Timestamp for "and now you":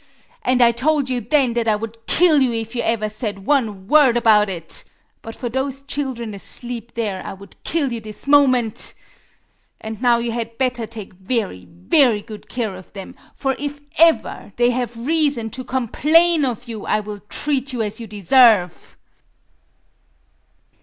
9.79-10.31